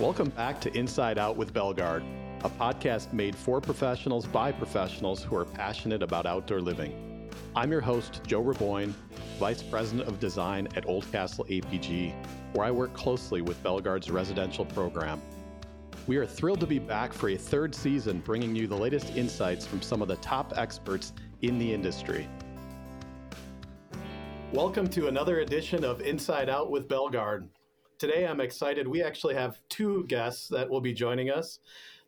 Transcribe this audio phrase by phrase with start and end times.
[0.00, 2.02] Welcome back to Inside Out with Belgard,
[2.42, 7.28] a podcast made for professionals by professionals who are passionate about outdoor living.
[7.54, 8.94] I'm your host, Joe Raboine,
[9.38, 12.14] Vice President of Design at Oldcastle APG,
[12.54, 15.20] where I work closely with Belgard's residential program.
[16.06, 19.66] We are thrilled to be back for a third season, bringing you the latest insights
[19.66, 21.12] from some of the top experts
[21.42, 22.26] in the industry.
[24.54, 27.50] Welcome to another edition of Inside Out with Belgard.
[28.00, 28.88] Today I'm excited.
[28.88, 31.58] We actually have two guests that will be joining us.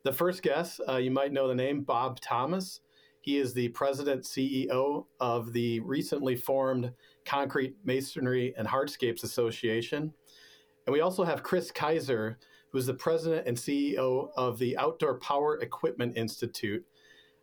[0.01, 2.79] The first guest, uh, you might know the name Bob Thomas.
[3.21, 6.91] He is the president CEO of the recently formed
[7.25, 10.11] Concrete Masonry and Hardscapes Association.
[10.87, 12.37] And we also have Kris Kiser,
[12.71, 16.83] who's the president and CEO of the Outdoor Power Equipment Institute.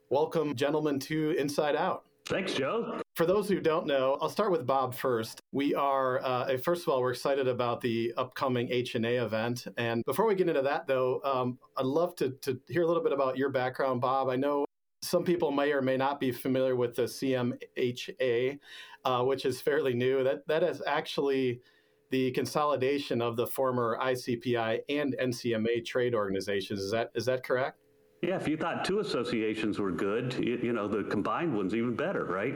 [0.08, 2.02] Welcome, gentlemen, to Inside Out.
[2.30, 3.00] Thanks, Joe.
[3.16, 5.40] For those who don't know, I'll start with Bob first.
[5.50, 9.66] We are, uh, first of all, we're excited about the upcoming HNA event.
[9.76, 13.02] And before we get into that, though, um, I'd love to, to hear a little
[13.02, 14.28] bit about your background, Bob.
[14.28, 14.64] I know
[15.02, 18.60] some people may or may not be familiar with the CMHA,
[19.04, 20.22] uh, which is fairly new.
[20.22, 21.62] That that is actually
[22.10, 26.78] the consolidation of the former ICPI and NCMA trade organizations.
[26.78, 27.79] Is that is that correct?
[28.22, 31.96] Yeah, if you thought two associations were good, you, you, know, the combined one's even
[31.96, 32.54] better, right?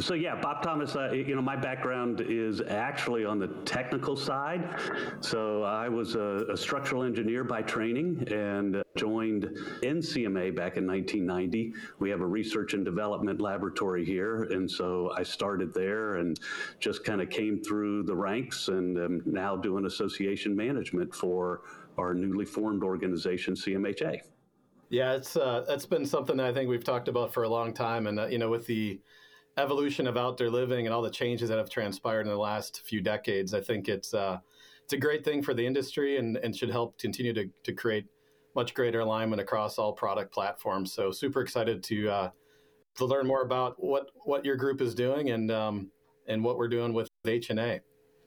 [0.00, 4.80] So, yeah, Bob Thomas, uh, you know, my background is actually on the technical side.
[5.20, 9.44] So, I was a, a structural engineer by training and joined
[9.82, 11.74] NCMA back in 1990.
[11.98, 14.44] We have a research and development laboratory here.
[14.44, 16.40] And so I started there and
[16.80, 21.60] just kind of came through the ranks and am now doing association management for
[21.98, 24.20] our newly formed organization, CMHA.
[24.90, 27.74] Yeah, it's uh, that's been something that I think we've talked about for a long
[27.74, 29.00] time, and uh, you know, with the
[29.58, 33.00] evolution of outdoor living and all the changes that have transpired in the last few
[33.00, 34.38] decades, I think it's uh,
[34.84, 38.06] it's a great thing for the industry and, and should help continue to, to create
[38.54, 40.92] much greater alignment across all product platforms.
[40.94, 42.30] So super excited to uh,
[42.96, 45.90] to learn more about what what your group is doing and um,
[46.28, 47.80] and what we're doing with HNA.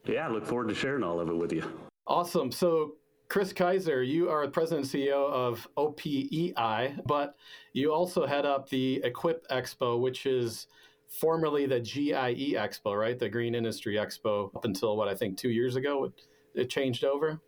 [0.06, 1.64] Yeah, I look forward to sharing all of it with you.
[2.08, 2.52] Awesome.
[2.52, 2.96] So
[3.31, 7.38] Kris Kiser, you are the president and CEO of OPEI, but
[7.72, 10.68] you also head up the Equip Expo, which is
[11.08, 13.18] formerly the GIE Expo, right?
[13.18, 16.12] The Green Industry Expo, up until what I think two years ago,
[16.56, 17.40] it, changed over.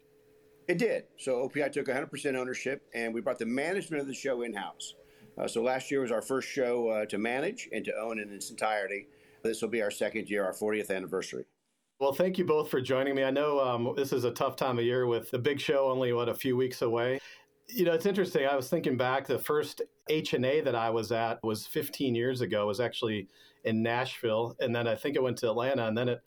[0.69, 1.03] It did.
[1.17, 4.95] So OPEI took 100% ownership, and we brought the management of the show in house.
[5.37, 8.29] Uh, so last year was our first show uh, to manage and to own in
[8.29, 9.09] its entirety.
[9.43, 11.43] This will be our second year, our 40th anniversary.
[11.99, 13.23] Well, thank you both for joining me.
[13.23, 16.11] I know um, this is a tough time of year with the big show only
[16.11, 17.19] what a few weeks away.
[17.69, 18.45] You know, it's interesting.
[18.45, 19.25] I was thinking back.
[19.25, 22.63] The first HNA that I was at was 15 years ago.
[22.63, 23.27] It was actually
[23.63, 26.21] in Nashville, and then I think it went to Atlanta, and then it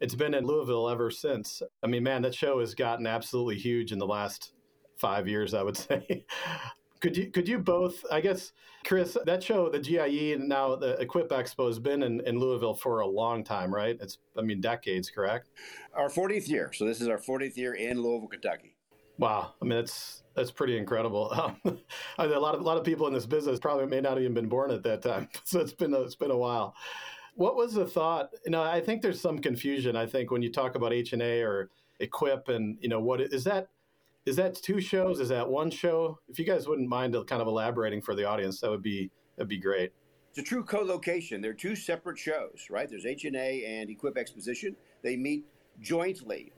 [0.00, 1.60] it's been in Louisville ever since.
[1.82, 4.52] I mean, man, that show has gotten absolutely huge in the last
[4.96, 5.52] five years.
[5.52, 6.24] I would say.
[7.00, 8.04] Could you could you both?
[8.10, 8.52] I guess,
[8.84, 12.74] Kris, that show, the GIE, and now the Equip Expo has been in, in Louisville
[12.74, 13.96] for a long time, right?
[14.00, 15.50] It's I mean decades, correct?
[15.94, 16.72] Our 40th year.
[16.72, 18.74] So this is our 40th year in Louisville, Kentucky.
[19.18, 21.32] Wow, I mean that's that's pretty incredible.
[21.64, 21.78] Um,
[22.18, 24.18] I mean, a lot of a lot of people in this business probably may not
[24.18, 26.74] even been born at that time, so it's been a, it's been a while.
[27.34, 28.30] What was the thought?
[28.44, 29.94] You know, I think there's some confusion.
[29.94, 31.70] I think when you talk about HNA or
[32.00, 33.68] Equip, and you know, what is that?
[34.28, 35.20] Is that two shows?
[35.20, 36.18] Is that one show?
[36.28, 39.48] If you guys wouldn't mind kind of elaborating for the audience, that would be that'd
[39.48, 39.90] be great.
[40.28, 41.40] It's a true co-location.
[41.40, 42.90] They're two separate shows, right?
[42.90, 44.76] There's HNA and Equip Exposition.
[45.02, 45.46] They meet
[45.80, 46.52] jointly.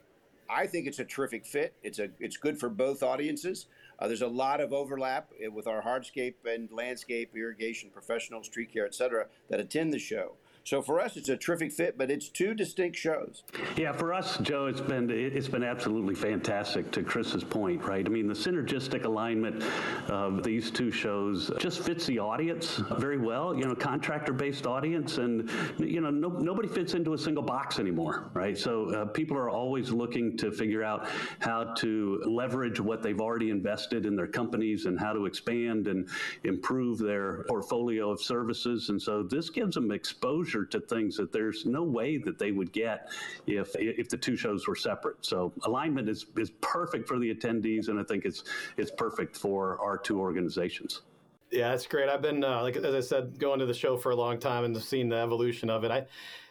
[0.51, 1.73] I think it's a terrific fit.
[1.85, 3.67] It's a it's good for both audiences.
[4.01, 8.85] Uh, there's a lot of overlap with our hardscape and landscape, irrigation professionals, tree care,
[8.85, 10.35] et cetera, that attend the show.
[10.65, 13.43] So for us, it's a terrific fit, but it's two distinct shows.
[13.77, 16.91] Yeah, for us, Joe, it's been it's been absolutely fantastic.
[16.93, 18.07] To Kris's point, right?
[18.07, 19.65] I mean, the synergistic alignment
[20.09, 23.55] of these two shows just fits the audience very well.
[23.55, 28.31] You know, contractor-based audience, and you know, no, nobody fits into a single box anymore,
[28.35, 28.57] right?
[28.57, 31.09] So uh, people are always looking to figure out
[31.41, 36.09] how to leverage what they've already invested in their companies and how to expand and
[36.45, 38.89] improve their portfolio of services.
[38.89, 42.53] And so this gives them exposure exposure to things that there's no way that they
[42.53, 43.09] would get
[43.47, 45.17] if if the two shows were separate.
[45.21, 48.45] So alignment is is perfect for the attendees, and I think it's
[48.77, 51.03] it's perfect for our two organizations.
[51.51, 52.09] Yeah, that's great.
[52.09, 54.65] I've been uh, like as I said, going to the show for a long time
[54.65, 55.91] and seen the evolution of it.
[55.91, 56.07] I.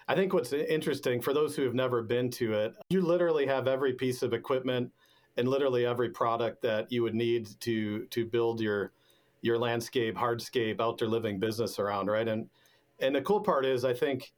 [0.07, 3.67] I think what's interesting for those who have never been to it, you literally have
[3.67, 4.91] every piece of equipment
[5.37, 8.91] and literally every product that you would need to to build your
[9.43, 12.27] your landscape, hardscape, outdoor living business around, right?
[12.27, 12.49] And
[13.01, 14.31] and the cool part is, I think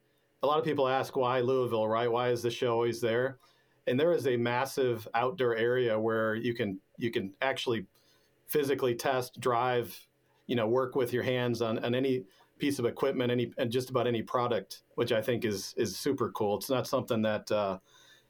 [0.43, 2.11] a lot of people ask why Louisville, right?
[2.11, 3.37] Why is the show always there?
[3.87, 7.85] and there is a massive outdoor area where you can you can actually
[8.47, 9.97] physically test, drive,
[10.47, 12.23] you know, work with your hands on, on any
[12.59, 16.31] piece of equipment, any and just about any product, which I think is is super
[16.31, 16.57] cool.
[16.57, 17.79] It's not something that uh,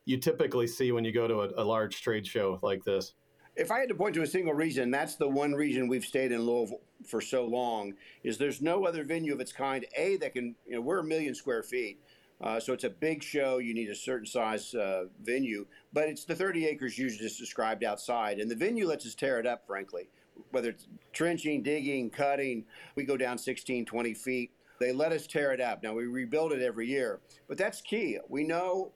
[0.05, 3.13] you typically see when you go to a, a large trade show like this.
[3.61, 6.31] If I had to point to a single reason, that's the one reason we've stayed
[6.31, 7.93] in Louisville for so long
[8.23, 9.85] is there's no other venue of its kind.
[9.95, 11.99] A that can, you know, we're a million square feet.
[12.41, 13.59] Uh, so it's a big show.
[13.59, 17.83] You need a certain size uh, venue, but it's the 30 acres you just described
[17.83, 19.67] outside, and the venue lets us tear it up.
[19.67, 20.09] Frankly,
[20.49, 22.65] whether it's trenching, digging, cutting,
[22.95, 24.51] we go down 16, 20 feet.
[24.79, 25.83] They let us tear it up.
[25.83, 28.17] Now we rebuild it every year, but that's key.
[28.27, 28.91] We know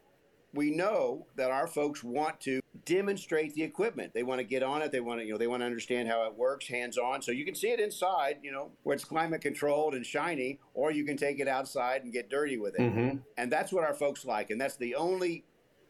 [0.55, 4.13] we know that our folks want to demonstrate the equipment.
[4.13, 4.91] They want to get on it.
[4.91, 7.21] They want to, you know, they want to understand how it works hands on.
[7.21, 10.91] So you can see it inside, you know, where it's climate controlled and shiny, or
[10.91, 12.81] you can take it outside and get dirty with it.
[12.81, 13.17] Mm-hmm.
[13.37, 14.49] And that's what our folks like.
[14.49, 15.45] And that's the only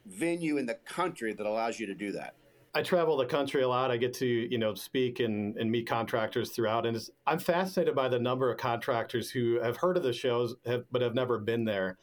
[0.06, 2.36] venue in the country that allows you to do that.
[2.74, 3.90] I travel the country a lot.
[3.90, 8.10] I get to you know speak and, and meet contractors throughout, and I'm fascinated by
[8.10, 11.64] the number of contractors who have heard of the shows have, but have never been
[11.64, 11.98] there.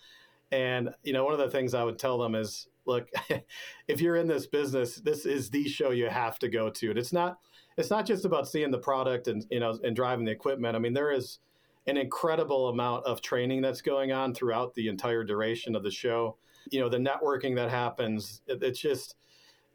[0.53, 3.09] And you know, one of the things I would tell them is, look,
[3.89, 6.91] if you're in this business, this is the show you have to go to.
[6.91, 7.39] And it's not
[7.79, 10.77] it's not just about seeing the product and you know and driving the equipment.
[10.77, 11.39] I mean, there is
[11.87, 16.37] an incredible amount of training that's going on throughout the entire duration of the show.
[16.71, 18.43] You know, the networking that happens.
[18.47, 19.17] It, it's just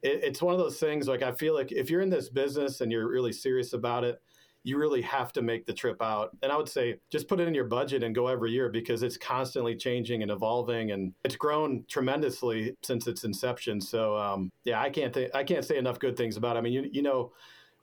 [0.03, 2.81] it, it's one of those things like I feel like if you're in this business
[2.81, 4.21] and you're really serious about it,
[4.67, 6.35] you really have to make the trip out.
[6.43, 9.01] And I would say just put it in your budget and go every year because
[9.01, 13.79] it's constantly changing and evolving, and it's grown tremendously since its inception.
[13.79, 16.57] So um, yeah, I can't th- I can't say enough good things about.
[16.57, 16.59] it.
[16.59, 17.31] I mean, you you know,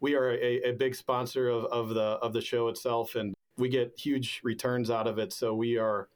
[0.01, 3.71] we are a, a big sponsor of, of the of the show itself, and we
[3.71, 5.33] get huge returns out of it.
[5.33, 6.11] So we are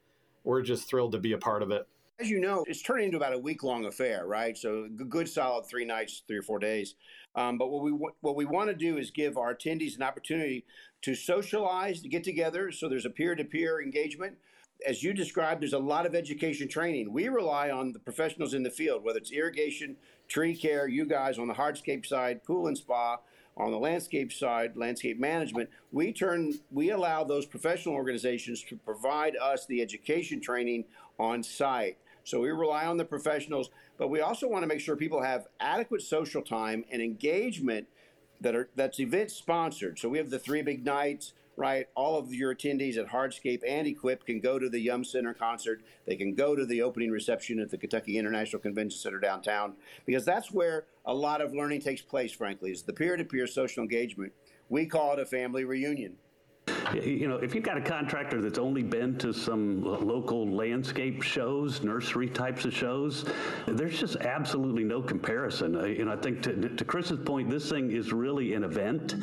[0.44, 1.88] we're just thrilled to be a part of it.
[2.20, 4.58] As you know, it's turning into about a week long affair, right?
[4.58, 6.96] So good, solid three nights, three or four days.
[7.36, 10.64] Um, but what we what we want to do is give our attendees an opportunity
[11.02, 12.72] to socialize, to get together.
[12.72, 14.36] So there's a peer to peer engagement.
[14.84, 17.12] As you described, there's a lot of education training.
[17.12, 21.38] We rely on the professionals in the field, whether it's irrigation, tree care, you guys
[21.38, 23.18] on the hardscape side, pool and spa,
[23.58, 29.36] on the landscape side, landscape management, we turn we allow those professional organizations to provide
[29.36, 30.84] us the education training
[31.18, 31.96] on site.
[32.28, 35.46] So we rely on the professionals, but we also want to make sure people have
[35.60, 37.88] adequate social time and engagement
[38.42, 39.98] that are that's event sponsored.
[39.98, 41.86] So we have the three big nights, right?
[41.94, 45.80] All of your attendees at Hardscape and Equip can go to the Yum Center concert.
[46.06, 49.72] They can go to the opening reception at the Kentucky International Convention Center downtown
[50.04, 52.30] because that's where a lot of learning takes place.
[52.30, 54.32] Frankly, is the peer-to-peer social engagement.
[54.68, 56.18] We call it a family reunion.
[56.94, 61.82] You know, if you've got a contractor that's only been to some local landscape shows,
[61.82, 63.24] nursery types of shows,
[63.66, 65.76] there's just absolutely no comparison.
[65.76, 69.14] Uh, you know, I think to, to Kris's point, this thing is really an event,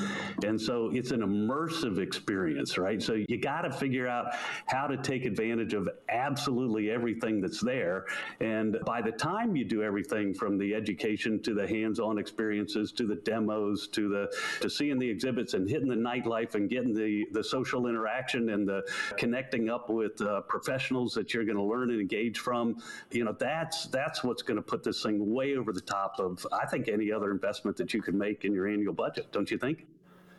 [0.44, 3.02] and so it's an immersive experience, right?
[3.02, 4.36] So you got to figure out
[4.68, 8.06] how to take advantage of absolutely everything that's there,
[8.40, 13.06] and by the time you do everything from the education to the hands-on experiences to
[13.06, 14.32] the demos to the
[14.62, 18.68] to seeing the exhibits and hitting the nightlife and getting the the social interaction and
[18.68, 18.84] the
[19.18, 22.78] connecting up with uh, professionals that you're going to learn and engage from,
[23.12, 26.46] you know, that's that's what's going to put this thing way over the top of
[26.52, 29.32] I think any other investment that you can make in your annual budget.
[29.32, 29.86] Don't you think?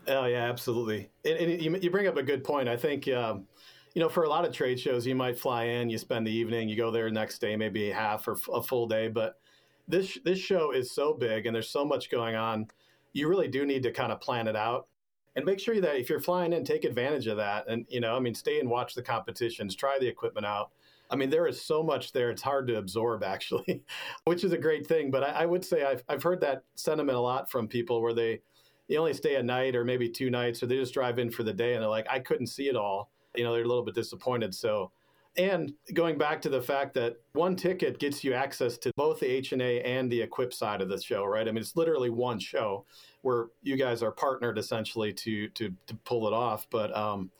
[0.08, 1.10] Oh yeah, absolutely.
[1.24, 2.68] And, and you, you, bring up a good point.
[2.68, 3.08] I think.
[3.08, 3.46] Um,
[3.94, 6.30] you know, for a lot of trade shows, you might fly in, you spend the
[6.30, 9.08] evening, you go there next day, maybe half or a full day.
[9.08, 9.40] But
[9.88, 12.66] this this show is so big, and there's so much going on.
[13.14, 14.88] You really do need to kind of plan it out
[15.36, 17.68] and make sure that if you're flying in, take advantage of that.
[17.68, 20.70] And, you know, I mean, stay and watch the competitions, try the equipment out.
[21.10, 23.82] I mean, there is so much there, it's hard to absorb actually,
[24.24, 25.10] which is a great thing.
[25.10, 28.14] But I, I, would say I've, I've heard that sentiment a lot from people where
[28.14, 28.40] they,
[28.88, 31.42] they only stay a night or maybe two nights, or they just drive in for
[31.42, 33.10] the day and they're like, I couldn't see it all.
[33.34, 34.54] You know, they're a little bit disappointed.
[34.54, 34.90] So,
[35.38, 39.42] and going back to the fact that one ticket gets you access to both the
[39.42, 41.46] HNA and the Equip side of the show, right?
[41.46, 42.84] I mean, it's literally one show
[43.22, 46.66] where you guys are partnered essentially to to to pull it off.
[46.70, 47.30] But um,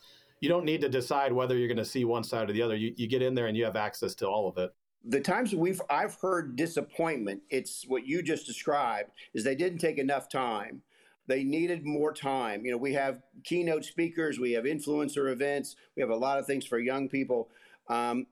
[0.40, 2.76] you don't need to decide whether you're going to see one side or the other.
[2.76, 4.74] You, you get in there and you have access to all of it.
[5.08, 9.98] The times we've I've heard disappointment, it's what you just described, is they didn't take
[9.98, 10.82] enough time.
[11.28, 12.64] They needed more time.
[12.64, 16.46] You know, we have keynote speakers, we have influencer events, we have a lot of
[16.46, 17.48] things for young people.
[17.88, 18.26] Um,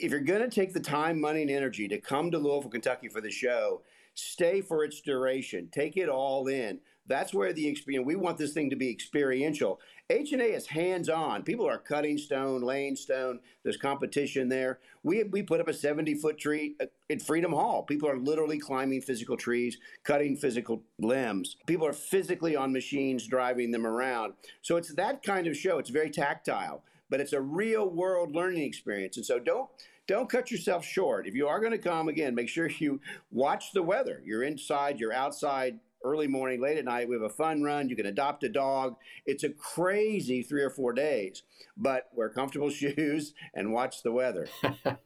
[0.00, 3.08] if you're going to take the time, money, and energy to come to Louisville, Kentucky
[3.08, 3.82] for the show,
[4.14, 6.80] stay for its duration, take it all in.
[7.08, 8.06] That's where the experience.
[8.06, 9.80] We want this thing to be experiential.
[10.10, 11.42] HNA is hands on.
[11.42, 13.40] People are cutting stone, laying stone.
[13.62, 14.78] There's competition there.
[15.02, 16.76] We we put up a 70 foot tree
[17.10, 17.82] at Freedom Hall.
[17.82, 21.56] People are literally climbing physical trees, cutting physical limbs.
[21.66, 24.34] People are physically on machines driving them around.
[24.60, 25.78] So it's that kind of show.
[25.78, 29.16] It's very tactile, but it's a real world learning experience.
[29.16, 29.68] And so don't
[30.06, 31.26] don't cut yourself short.
[31.26, 33.00] If you are going to come again, make sure you
[33.30, 34.22] watch the weather.
[34.24, 37.08] You're inside, you're outside, early morning, late at night.
[37.08, 37.88] We have a fun run.
[37.88, 38.96] You can adopt a dog.
[39.26, 41.42] It's a crazy three or four days,
[41.76, 44.48] but wear comfortable shoes and watch the weather.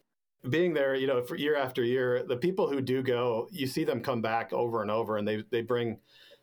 [0.48, 3.84] Being there, you know, for year after year, the people who do go, you see
[3.84, 5.98] them come back over and over, and they they bring.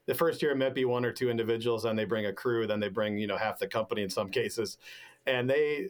[0.10, 2.66] The first year it might be one or two individuals, and they bring a crew,
[2.66, 4.78] then they bring you know half the company in some cases,
[5.28, 5.90] and they.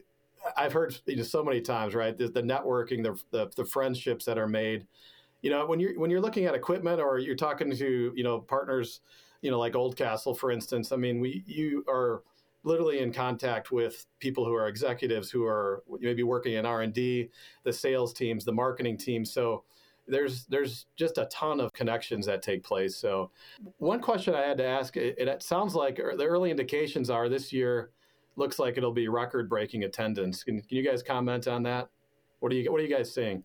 [0.56, 2.16] I've heard you know so many times, right?
[2.16, 4.86] The, the networking, the, the the friendships that are made,
[5.42, 8.40] you know when you're when you're looking at equipment or you're talking to you know
[8.40, 9.00] partners
[9.42, 12.22] you know like oldcastle for instance i mean we you are
[12.62, 17.30] literally in contact with people who are executives who are maybe working in r&d
[17.64, 19.64] the sales teams the marketing teams so
[20.10, 22.96] there's there's just a ton of connections that take place.
[22.96, 23.30] So
[23.78, 27.52] one question i had to ask it, it sounds like the early indications are this
[27.52, 27.90] year
[28.36, 30.44] looks like it'll be record breaking attendance.
[30.44, 31.88] Can, can you guys comment on that?
[32.40, 33.42] What are you what are you guys seeing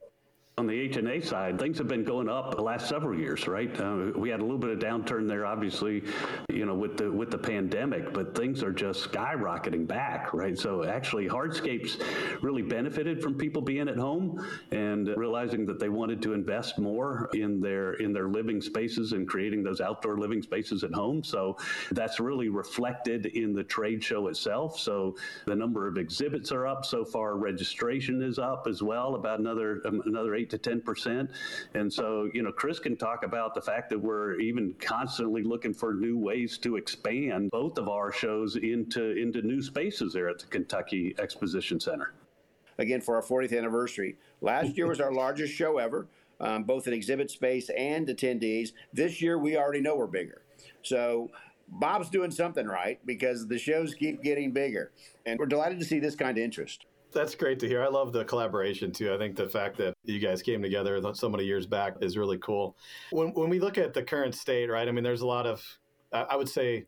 [0.58, 3.78] on the H&A side, things have been going up the last several years, right?
[3.78, 6.02] Uh, we had a little bit of downturn there, obviously,
[6.48, 10.58] you know, with the with the pandemic, but things are just skyrocketing back, right?
[10.58, 12.02] So actually, hardscapes
[12.42, 17.30] really benefited from people being at home and realizing that they wanted to invest more
[17.34, 21.22] in their in their living spaces and creating those outdoor living spaces at home.
[21.22, 21.58] So
[21.92, 24.80] that's really reflected in the trade show itself.
[24.80, 27.36] So the number of exhibits are up so far.
[27.36, 31.30] Registration is up as well, about another um, another eight to 10%.
[31.74, 35.74] And so, you know, Kris can talk about the fact that we're even constantly looking
[35.74, 40.40] for new ways to expand both of our shows into, into new spaces there at
[40.40, 42.14] the Kentucky Exposition Center.
[42.78, 44.18] Again, for our 40th anniversary.
[44.42, 46.08] Last year was our largest show ever,
[46.40, 48.74] um, both in exhibit space and attendees.
[48.94, 50.42] This year, we already know we're bigger.
[50.82, 51.32] So
[51.70, 54.92] Bob's doing something right because the shows keep getting bigger.
[55.26, 56.86] And we're delighted to see this kind of interest
[57.16, 57.82] that's great to hear.
[57.82, 59.14] I love the collaboration too.
[59.14, 62.38] I think the fact that you guys came together so many years back is really
[62.38, 62.78] cool.
[63.10, 64.88] When when we look at the current state, right?
[64.88, 65.64] I mean, there's a lot of,
[66.12, 66.86] I would say,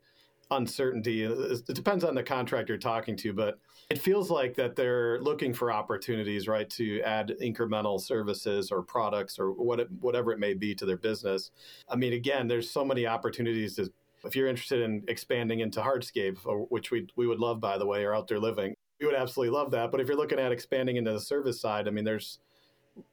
[0.51, 1.23] uncertainty.
[1.23, 5.53] It depends on the contract you're talking to, but it feels like that they're looking
[5.53, 10.53] for opportunities, right, to add incremental services or products or what it, whatever it may
[10.53, 11.51] be to their business.
[11.89, 13.91] I mean, again, there's so many opportunities to.
[14.25, 17.85] If you're interested in expanding into hardscape, uh, which we we would love, by the
[17.85, 19.91] way, or outdoor living, we would absolutely love that.
[19.91, 22.39] But if you're looking at expanding into the service side, I mean, there's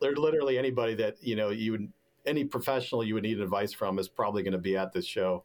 [0.00, 1.92] there's literally anybody that you know you would
[2.26, 5.44] any professional you would need advice from is probably going to be at this show.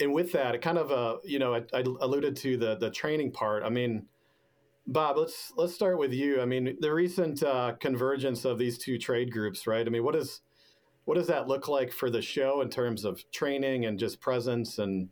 [0.00, 2.90] And with that, it kind of uh, you know, I, I alluded to the the
[2.90, 3.62] training part.
[3.62, 4.06] I mean,
[4.86, 6.40] Bob, let's let's start with you.
[6.40, 9.86] I mean, the recent uh, convergence of these two trade groups, right?
[9.86, 10.40] I mean, what is
[11.04, 14.78] what does that look like for the show in terms of training and just presence
[14.78, 15.10] and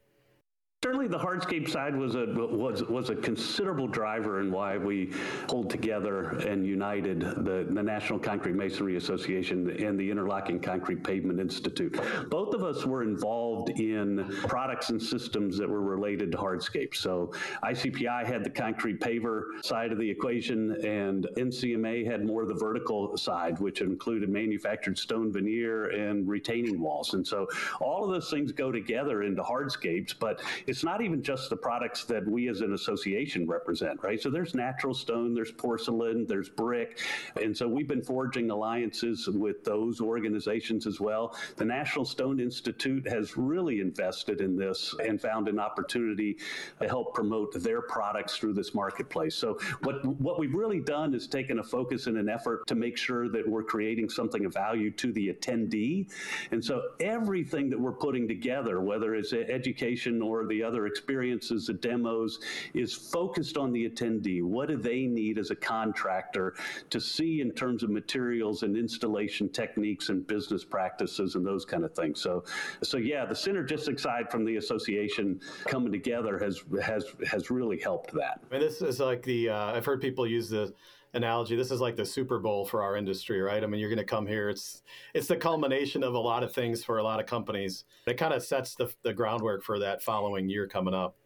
[0.84, 5.12] Certainly, the hardscape side was a was was a considerable driver in why we
[5.46, 11.38] pulled together and united the, the National Concrete Masonry Association and the Interlocking Concrete Pavement
[11.38, 11.96] Institute.
[12.30, 16.96] Both of us were involved in products and systems that were related to hardscape.
[16.96, 22.48] So ICPI had the concrete paver side of the equation, and NCMA had more of
[22.48, 27.14] the vertical side, which included manufactured stone veneer and retaining walls.
[27.14, 27.46] And so
[27.80, 30.42] all of those things go together into hardscapes, but
[30.72, 34.18] it's not even just the products that we as an association represent, right?
[34.18, 36.98] So there's natural stone, there's porcelain, there's brick.
[37.38, 41.36] And so we've been forging alliances with those organizations as well.
[41.56, 46.38] The National Stone Institute has really invested in this and found an opportunity
[46.80, 49.34] to help promote their products through this marketplace.
[49.34, 52.96] So what what we've really done is taken a focus and an effort to make
[52.96, 56.10] sure that we're creating something of value to the attendee.
[56.50, 61.74] And so everything that we're putting together, whether it's education or the other experiences, the
[61.74, 62.40] demos,
[62.74, 64.42] is focused on the attendee.
[64.42, 66.54] What do they need as a contractor
[66.90, 71.84] to see in terms of materials and installation techniques and business practices and those kind
[71.84, 72.20] of things?
[72.20, 72.44] So,
[72.82, 78.12] so yeah, the synergistic side from the association coming together has has has really helped
[78.14, 78.40] that.
[78.50, 80.72] I mean, this is like the uh, I've heard people use the
[81.14, 83.62] analogy this is like the super bowl for our industry right?
[83.62, 84.82] I mean you're going to come here it's
[85.14, 87.84] it's the culmination of a lot of things for a lot of companies.
[88.06, 91.16] It kind of sets the, the groundwork for that following year coming up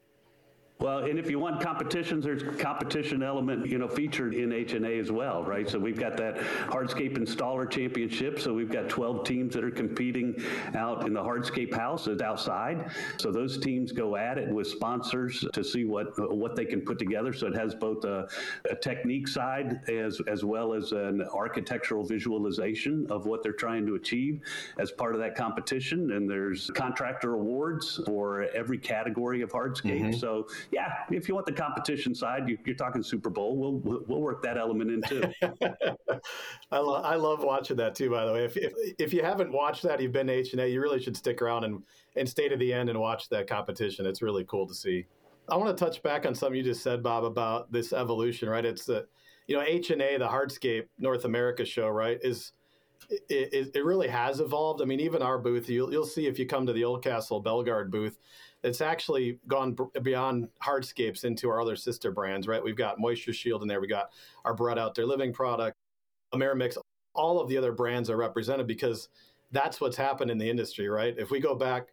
[0.79, 5.11] Well, and if you want competitions, there's competition element, you know, featured in HNA as
[5.11, 5.67] well, right?
[5.69, 8.39] So we've got that Hardscape Installer Championship.
[8.39, 10.37] So we've got 12 teams that are competing
[10.75, 12.91] out in the Hardscape house, it's outside.
[13.17, 16.99] So those teams go at it with sponsors to see what what they can put
[16.99, 17.33] together.
[17.33, 18.29] So it has both a,
[18.71, 23.95] a technique side as as well as an architectural visualization of what they're trying to
[23.95, 24.43] achieve
[24.79, 26.13] as part of that competition.
[26.13, 30.03] And there's contractor awards for every category of hardscape.
[30.03, 30.13] Mm-hmm.
[30.13, 33.57] So yeah, if you want the competition side, you, are talking Super Bowl.
[33.57, 35.23] We'll we'll work that element in too.
[36.71, 38.11] I, lo- I love watching that too.
[38.11, 40.73] By the way, if, if if you haven't watched that, you've been to HNA.
[40.73, 41.83] You really should stick around and
[42.17, 44.07] and stay to the end and watch that competition.
[44.07, 45.07] It's really cool to see.
[45.49, 48.49] I want to touch back on something you just said, Bob, about this evolution.
[48.49, 48.65] Right?
[48.65, 49.07] It's the
[49.47, 52.19] you know HNA, the Hardscape North America show, right?
[52.23, 52.53] Is
[53.11, 54.83] it, it, really has evolved.
[54.83, 57.91] I mean, even our booth, you'll, you'll see if you come to the Oldcastle Belgard
[57.91, 58.19] booth,
[58.63, 62.63] it's actually gone beyond hardscapes into our other sister brands, right?
[62.63, 63.81] We've got Moisture Shield in there.
[63.81, 64.11] We got
[64.45, 65.77] our Brett Outdoor Living product,
[66.35, 66.77] Amerimix.
[67.15, 69.09] All of the other brands are represented because
[69.53, 71.15] that's what's happened in the industry, right?
[71.17, 71.89] If we go back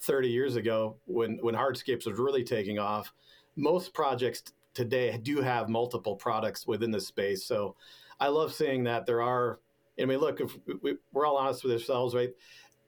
[0.00, 3.12] 30 years ago when, when hardscapes was really taking off,
[3.56, 4.42] most projects
[4.74, 7.44] today do have multiple products within the space.
[7.44, 7.74] So
[8.20, 9.60] I love seeing that there are,
[10.00, 12.30] I mean, look, if we, we're all honest with ourselves, right?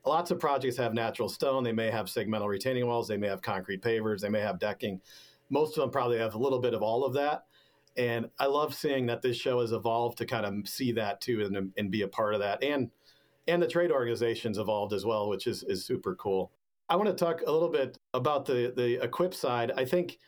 [0.07, 1.62] lots of projects have natural stone.
[1.62, 3.09] They may have segmental retaining walls.
[3.09, 4.21] They may have concrete pavers.
[4.21, 5.00] They may have decking.
[5.50, 7.45] Most of them probably have a little bit of all of that.
[7.97, 11.43] And I love seeing that this show has evolved to kind of see that too
[11.45, 12.62] and, and be a part of that.
[12.62, 12.90] And
[13.49, 16.52] and the trade organizations evolved as well, which is, is super cool.
[16.88, 19.73] I want to talk a little bit about the, the equip side.
[19.76, 20.19] I think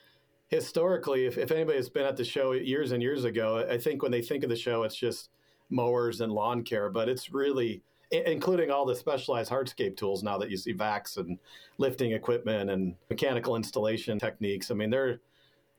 [0.49, 4.03] historically, if, if anybody has been at the show years and years ago, I think
[4.03, 5.31] when they think of the show, it's just
[5.73, 10.50] mowers and lawn care, but it's really including all the specialized hardscape tools now that
[10.50, 11.38] you see vacs and
[11.79, 14.71] lifting equipment and mechanical installation techniques.
[14.71, 15.21] I mean, there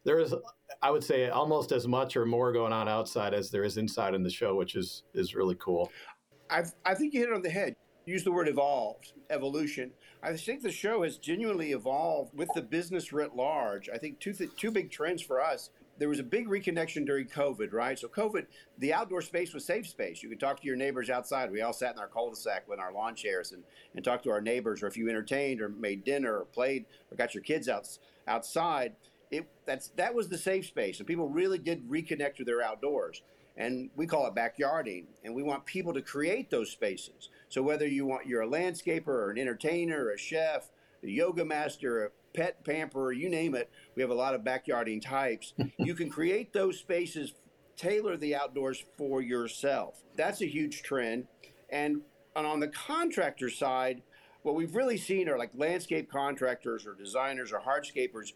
[0.04, 0.34] there is
[0.82, 4.16] I would say almost as much or more going on outside as there is inside
[4.16, 5.92] in the show, which is is really cool.
[6.50, 7.76] i I think you hit it on the head.
[8.06, 9.92] Use the word evolved, evolution.
[10.22, 13.90] I think the show has genuinely evolved with the business writ large.
[13.90, 15.70] I think two th- two big trends for us
[16.00, 17.98] there was a big reconnection during COVID, right?
[17.98, 18.46] So COVID,
[18.80, 20.24] the outdoor space was safe space.
[20.24, 21.52] You could talk to your neighbors outside.
[21.52, 23.64] We all sat in our cul-de-sac with our lawn chairs and,
[23.96, 27.18] and talked to our neighbors, or if you entertained or made dinner or played or
[27.18, 27.88] got your kids out,
[28.28, 28.96] outside,
[29.32, 31.00] it that's that was the safe space.
[31.00, 33.22] And people really did reconnect to their outdoors.
[33.56, 35.06] And we call it backyarding.
[35.24, 37.30] And we want people to create those spaces.
[37.50, 40.70] So whether you want you're a landscaper or an entertainer, a chef,
[41.04, 43.70] a yoga master, a pet pamperer, you name it.
[43.96, 45.54] We have a lot of backyarding types.
[45.78, 47.34] you can create those spaces,
[47.78, 50.04] tailor the outdoors for yourself.
[50.16, 51.28] That's a huge trend.
[51.70, 52.02] And,
[52.36, 54.02] and on the contractor side,
[54.44, 58.34] what we've really seen are like landscape contractors or designers or hardscapers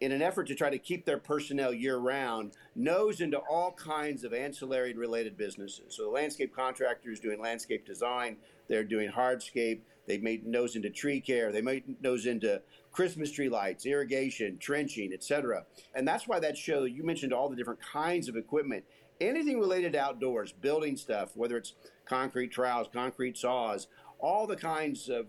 [0.00, 4.24] in an effort to try to keep their personnel year round, nose into all kinds
[4.24, 5.94] of ancillary and related businesses.
[5.94, 10.90] So the landscape contractor is doing landscape design, they're doing hardscape, they may nose into
[10.90, 12.62] tree care, they might nose into
[12.96, 15.66] Christmas tree lights, irrigation, trenching, etc.
[15.94, 18.84] And that's why that show, you mentioned all the different kinds of equipment.
[19.20, 21.74] Anything related to outdoors, building stuff, whether it's
[22.06, 25.26] concrete trowels, concrete saws, all the kinds of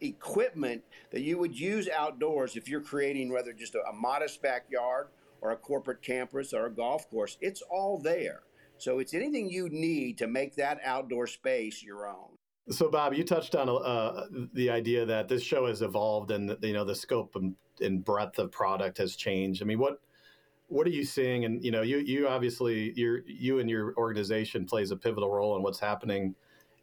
[0.00, 5.06] equipment that you would use outdoors if you're creating whether just a, a modest backyard
[5.40, 8.40] or a corporate campus or a golf course, it's all there.
[8.76, 12.33] So it's anything you need to make that outdoor space your own.
[12.70, 16.72] So, Bob, you touched on uh, the idea that this show has evolved, and you
[16.72, 19.62] know the scope and, and, breadth of product has changed.
[19.62, 20.00] I mean, what
[20.68, 21.44] what are you seeing?
[21.44, 25.56] And you know, you you obviously you you and your organization plays a pivotal role
[25.56, 26.34] in what's happening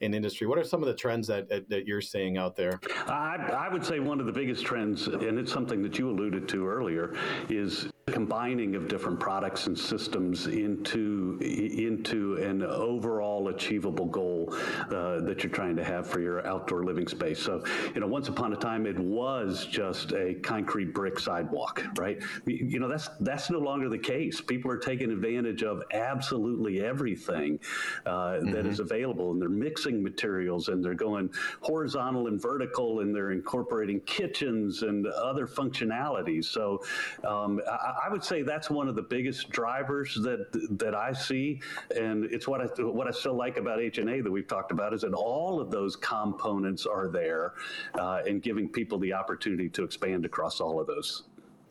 [0.01, 0.47] in industry.
[0.47, 2.79] What are some of the trends that, that you're seeing out there?
[3.07, 3.35] I,
[3.67, 6.67] I would say one of the biggest trends, and it's something that you alluded to
[6.67, 7.15] earlier,
[7.49, 14.53] is combining of different products and systems into into an overall achievable goal
[14.91, 17.39] uh, that you're trying to have for your outdoor living space.
[17.39, 17.63] So,
[17.95, 22.21] you know, once upon a time, it was just a concrete brick sidewalk, right?
[22.45, 24.41] You know, that's that's no longer the case.
[24.41, 27.59] People are taking advantage of absolutely everything
[28.05, 28.51] uh, mm-hmm.
[28.51, 31.29] that is available, and they're mixing materials, and they're going
[31.61, 36.45] horizontal and vertical, and they're incorporating kitchens and other functionalities.
[36.45, 36.83] So,
[37.25, 40.47] um, I, I would say that's one of the biggest drivers that
[40.79, 41.61] that I see,
[41.95, 45.01] and it's what I what I still like about HNA that we've talked about is
[45.01, 47.53] that all of those components are there,
[47.99, 51.23] uh, and giving people the opportunity to expand across all of those.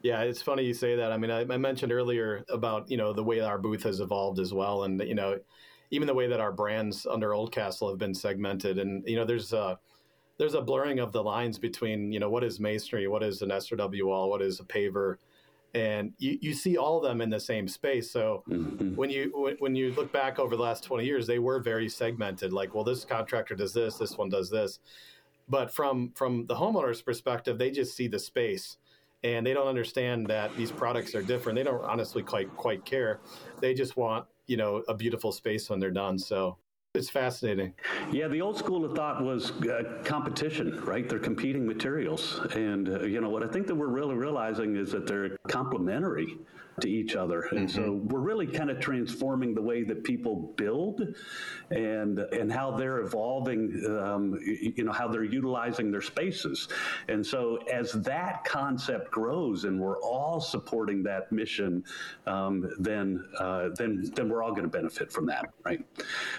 [0.02, 1.12] Yeah, it's funny you say that.
[1.12, 4.38] I mean, I, I mentioned earlier about you know the way our booth has evolved
[4.38, 5.38] as well, and you know
[5.90, 9.52] even the way that our brands under Oldcastle have been segmented, and you know there's
[9.52, 9.78] a
[10.38, 13.50] there's a blurring of the lines between you know what is masonry, what is an
[13.50, 15.16] SRW wall, what is a paver
[15.74, 18.10] and you, you see all of them in the same space.
[18.10, 18.94] So mm-hmm.
[18.96, 22.52] when you when you look back over the last 20 years, they were very segmented.
[22.52, 24.80] Like, well, this contractor does this, this one does this.
[25.48, 28.78] But from from the homeowner's perspective, they just see the space
[29.22, 31.56] and they don't understand that these products are different.
[31.56, 33.20] They don't honestly quite quite care.
[33.60, 36.18] They just want you know a beautiful space when they're done.
[36.18, 36.56] So
[36.94, 37.72] it's fascinating.
[38.10, 41.08] Yeah, the old school of thought was uh, competition, right?
[41.08, 42.40] They're competing materials.
[42.56, 46.38] And, uh, you know, what I think that we're really realizing is that they're complementary
[46.80, 47.42] to each other.
[47.50, 47.84] And mm-hmm.
[47.84, 51.02] so we're really kind of transforming the way that people build
[51.70, 56.68] and and how they're evolving, um, you know, how they're utilizing their spaces.
[57.08, 61.84] And so as that concept grows and we're all supporting that mission,
[62.26, 65.84] um, then uh, then then we're all going to benefit from that, right?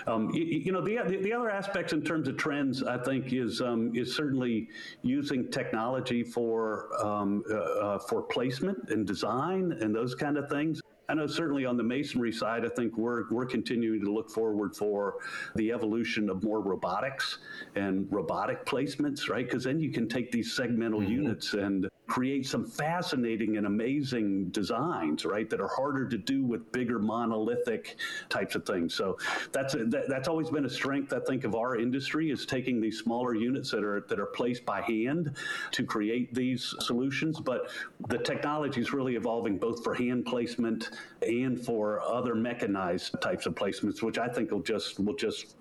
[0.07, 3.61] Um, you, you, know, the, the other aspects in terms of trends, I think, is
[3.61, 4.69] um, is certainly
[5.01, 10.81] using technology for um, uh, uh, for placement and design and those kind of things.
[11.09, 14.75] I know certainly on the masonry side, I think we're we're continuing to look forward
[14.75, 15.15] for
[15.55, 17.39] the evolution of more robotics
[17.75, 19.45] and robotic placements, right?
[19.45, 21.11] Because then you can take these segmental mm-hmm.
[21.11, 25.49] units and create some fascinating and amazing designs, right?
[25.49, 27.95] That are harder to do with bigger monolithic
[28.27, 28.93] types of things.
[28.93, 29.17] So
[29.53, 32.81] that's a, that, that's always been a strength, I think, of our industry is taking
[32.81, 35.37] these smaller units that are that are placed by hand
[35.71, 37.39] to create these solutions.
[37.39, 37.69] But
[38.09, 40.89] the technology is really evolving both for hand placement
[41.25, 45.55] and for other mechanized types of placements, which I think will just will just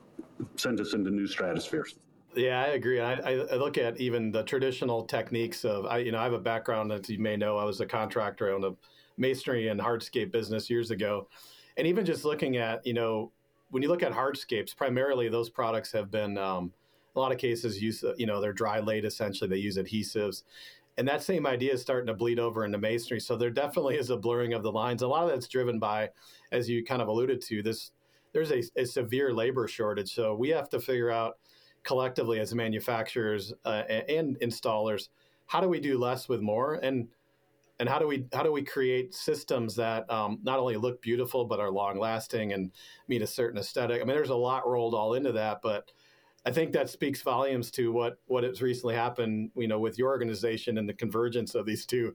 [0.57, 1.95] send us into new stratospheres.
[2.35, 3.01] Yeah, I agree.
[3.01, 6.39] I, I, look at even the traditional techniques of, I, you know, I have a
[6.39, 8.71] background, as you may know, I was a contractor, on a
[9.17, 11.29] masonry and hardscape business years ago.
[11.77, 13.33] And even just looking at, you know,
[13.71, 16.73] when you look at hardscapes, primarily those products have been, um,
[17.17, 20.45] a lot of cases, use, you know, they're dry laid essentially, they use adhesives.
[20.99, 23.19] And that same idea is starting to bleed over into masonry.
[23.19, 25.03] So there definitely is a blurring of the lines.
[25.03, 26.11] A lot of that's driven by,
[26.53, 27.91] as you kind of alluded to, this,
[28.33, 30.15] there's a, a severe labor shortage.
[30.15, 31.39] So we have to figure out,
[31.83, 35.09] collectively as manufacturers uh, and installers
[35.51, 36.75] how do we do less with more?
[36.75, 37.09] And
[37.81, 41.45] and how do we how do we create systems that um, not only look beautiful
[41.45, 42.71] but are long lasting and
[43.09, 44.01] meet a certain aesthetic?
[44.01, 45.91] I mean there's a lot rolled all into that but
[46.47, 50.09] i think that speaks volumes to what what has recently happened you know with your
[50.09, 52.15] organization and the convergence of these two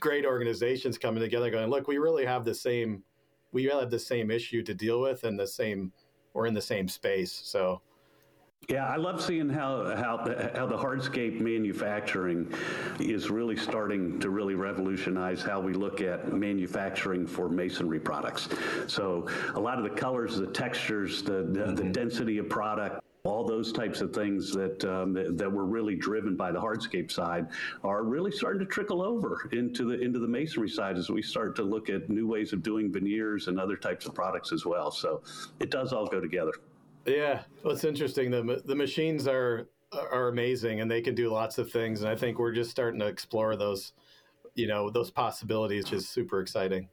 [0.00, 3.04] great organizations coming together going look we really have the same
[3.52, 5.92] we really have the same issue to deal with and the same
[6.34, 7.32] we're in the same space.
[7.32, 7.82] So
[8.68, 12.52] yeah, I love seeing how how the, how the hardscape manufacturing
[13.00, 18.48] is really starting to really revolutionize how we look at manufacturing for masonry products.
[18.86, 21.74] So a lot of the colors, the textures, the the, mm-hmm.
[21.74, 25.94] the density of product, all those types of things that, um, that, that were really
[25.94, 27.46] driven by the hardscape side
[27.84, 31.54] are really starting to trickle over into the into the masonry side as we start
[31.56, 34.90] to look at new ways of doing veneers and other types of products as well.
[34.90, 35.22] So
[35.60, 36.52] it does all go together.
[37.06, 38.30] Yeah, it's interesting.
[38.30, 42.00] The the machines are are amazing, and they can do lots of things.
[42.02, 43.92] And I think we're just starting to explore those,
[44.54, 46.88] you know, those possibilities, which is super exciting.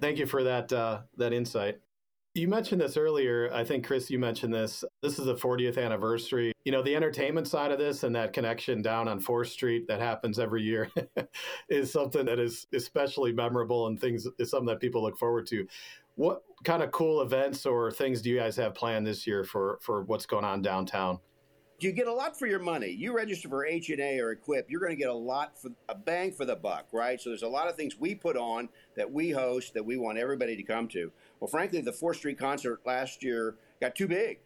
[0.00, 1.78] Thank you for that uh, that insight.
[2.36, 3.48] You mentioned this earlier.
[3.54, 4.82] I think Kris, you mentioned this.
[5.02, 6.52] This is the 40th anniversary.
[6.64, 10.00] You know, the entertainment side of this and that connection down on Fourth Street that
[10.00, 10.90] happens every year
[11.68, 15.64] is something that is especially memorable and things is something that people look forward to.
[16.16, 19.78] What kind of cool events or things do you guys have planned this year for
[19.80, 21.18] for what's going on downtown?
[21.80, 22.88] You get a lot for your money.
[22.88, 26.32] You register for HNA or Equip, you're going to get a lot for a bang
[26.32, 27.20] for the buck, right?
[27.20, 30.16] So there's a lot of things we put on that we host that we want
[30.16, 31.12] everybody to come to.
[31.40, 34.38] Well, frankly, the Fourth Street concert last year got too big.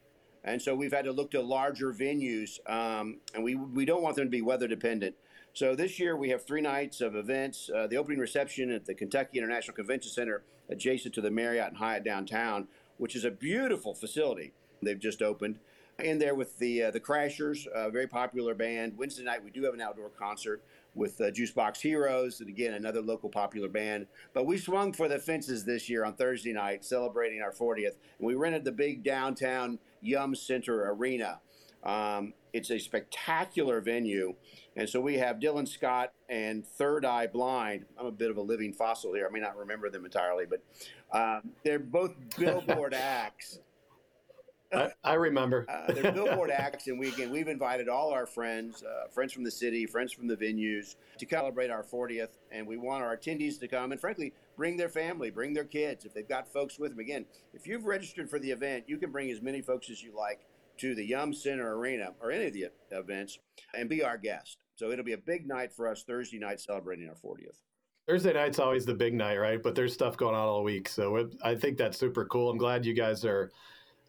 [0.43, 4.15] And so we've had to look to larger venues, um, and we, we don't want
[4.15, 5.15] them to be weather dependent.
[5.53, 7.69] So this year we have three nights of events.
[7.73, 11.77] Uh, the opening reception at the Kentucky International Convention Center, adjacent to the Marriott and
[11.77, 15.59] Hyatt downtown, which is a beautiful facility they've just opened.
[15.99, 18.97] In there with the uh, the Crashers, a very popular band.
[18.97, 20.63] Wednesday night we do have an outdoor concert
[20.95, 24.07] with uh, Juicebox Heroes, and again another local popular band.
[24.33, 28.27] But we swung for the fences this year on Thursday night, celebrating our 40th, and
[28.27, 31.41] we rented the big downtown Yum Center Arena.
[31.83, 34.35] Um, it's a spectacular venue.
[34.75, 37.85] And so we have Dylan Scott and Third Eye Blind.
[37.97, 39.27] I'm a bit of a living fossil here.
[39.27, 40.61] I may not remember them entirely, but
[41.11, 43.59] um, they're both Billboard acts.
[44.71, 45.65] I, I remember.
[45.67, 49.43] uh, they're Billboard acts, and we again we've invited all our friends, uh, friends from
[49.43, 52.29] the city, friends from the venues, to celebrate our 40th.
[52.51, 56.05] And we want our attendees to come and, frankly, bring their family, bring their kids
[56.05, 56.99] if they've got folks with them.
[56.99, 60.15] Again, if you've registered for the event, you can bring as many folks as you
[60.15, 60.41] like
[60.79, 63.37] to the Yum Center Arena or any of the events
[63.73, 64.57] and be our guest.
[64.75, 67.57] So it'll be a big night for us Thursday night celebrating our 40th.
[68.07, 69.61] Thursday night's always the big night, right?
[69.61, 72.49] But there's stuff going on all week, so it, I think that's super cool.
[72.49, 73.51] I'm glad you guys are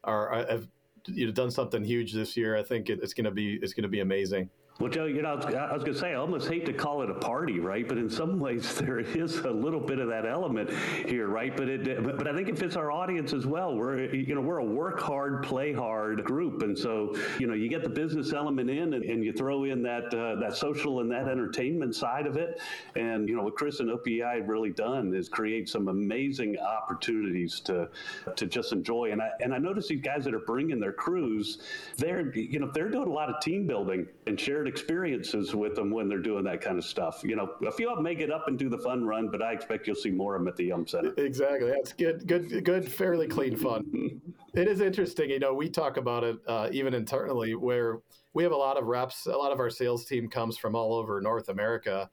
[0.04, 0.68] are uh, have
[1.06, 2.56] you know, done something huge this year.
[2.56, 4.48] I think it, it's to be it's going to be amazing.
[4.80, 7.10] Well, Joe, you know, I was going to say, I almost hate to call it
[7.10, 7.86] a party, right?
[7.86, 10.70] But in some ways, there is a little bit of that element
[11.06, 11.54] here, right?
[11.54, 13.76] But it, but I think it fits our audience as well.
[13.76, 17.68] We're, you know, we're a work hard, play hard group, and so you know, you
[17.68, 21.10] get the business element in, and, and you throw in that uh, that social and
[21.12, 22.58] that entertainment side of it,
[22.96, 27.60] and you know, what Kris and OPI have really done is create some amazing opportunities
[27.60, 27.90] to
[28.34, 29.12] to just enjoy.
[29.12, 31.58] And I and I notice these guys that are bringing their crews,
[31.98, 35.90] they're you know, they're doing a lot of team building and shared experiences with them
[35.90, 37.20] when they're doing that kind of stuff.
[37.22, 39.42] You know, a few of them may get up and do the fun run, but
[39.42, 41.12] I expect you'll see more of them at the Yum Center.
[41.18, 41.70] Exactly.
[41.70, 44.20] That's good, good, good, fairly clean fun.
[44.54, 45.28] it is interesting.
[45.30, 48.00] You know, we talk about it uh, even internally where
[48.32, 49.26] we have a lot of reps.
[49.26, 52.08] A lot of our sales team comes from all over North America.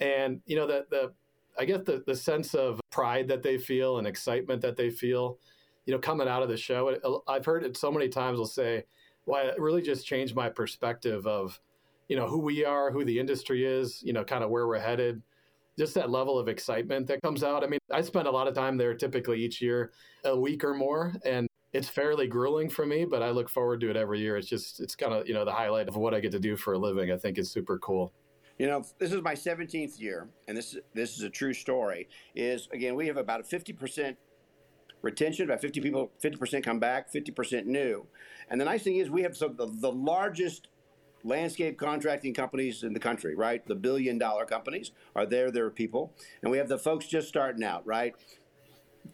[0.00, 1.12] And, you know, the, the,
[1.58, 5.38] I guess the, the sense of pride that they feel and excitement that they feel,
[5.86, 7.22] you know, coming out of the show.
[7.28, 8.38] I've heard it so many times.
[8.38, 8.84] They'll say,
[9.26, 11.60] "Well, it really just changed my perspective of
[12.08, 14.78] you know who we are, who the industry is, you know, kind of where we're
[14.78, 15.22] headed.
[15.76, 17.64] Just that level of excitement that comes out.
[17.64, 19.92] I mean, I spend a lot of time there typically each year,
[20.24, 23.90] a week or more, and it's fairly grueling for me, but I look forward to
[23.90, 24.36] it every year.
[24.36, 26.56] It's just it's kind of, you know, the highlight of what I get to do
[26.56, 27.10] for a living.
[27.10, 28.12] I think is super cool.
[28.58, 32.08] You know, this is my 17th year, and this this is a true story.
[32.36, 34.16] Is again, we have about a 50%
[35.02, 38.06] retention, about 50 people, 50% come back, 50% new.
[38.48, 40.68] And the nice thing is, we have some the, the largest
[41.24, 43.66] landscape contracting companies in the country, right?
[43.66, 46.12] The billion dollar companies are there, there are people.
[46.42, 48.14] And we have the folks just starting out, right?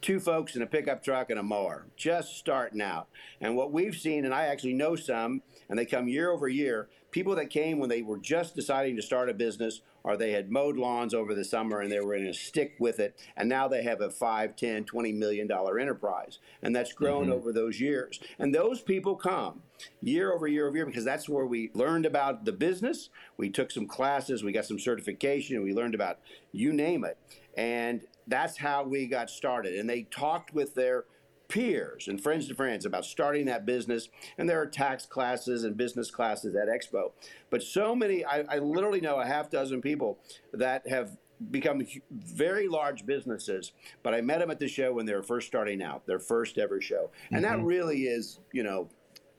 [0.00, 3.08] Two folks in a pickup truck and a mower, just starting out.
[3.40, 6.88] And what we've seen, and I actually know some, and they come year over year,
[7.10, 10.50] people that came when they were just deciding to start a business or they had
[10.50, 13.68] mowed lawns over the summer and they were going to stick with it and now
[13.68, 16.38] they have a 5 10 20 million dollar enterprise.
[16.62, 17.32] And that's grown mm-hmm.
[17.32, 18.20] over those years.
[18.38, 19.62] And those people come
[20.02, 23.10] year over year over year because that's where we learned about the business.
[23.36, 24.42] We took some classes.
[24.42, 25.62] We got some certification.
[25.62, 26.18] We learned about
[26.52, 27.18] you name it.
[27.56, 31.04] And that's how we got started and they talked with their
[31.50, 34.08] peers and friends to friends about starting that business.
[34.38, 37.10] And there are tax classes and business classes at Expo.
[37.50, 40.20] But so many, I, I literally know a half dozen people
[40.52, 41.18] that have
[41.50, 45.46] become very large businesses, but I met them at the show when they were first
[45.48, 47.10] starting out, their first ever show.
[47.32, 47.58] And mm-hmm.
[47.58, 48.88] that really is, you know,